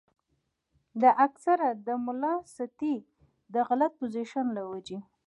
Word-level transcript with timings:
دا 1.01 1.09
اکثر 1.25 1.57
د 1.87 1.87
ملاستې 2.05 2.93
د 3.53 3.55
غلط 3.67 3.91
پوزيشن 3.99 4.45
له 4.57 4.63
وجې 4.71 4.99